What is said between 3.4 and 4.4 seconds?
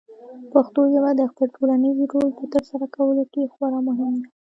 خورا مهمه ده.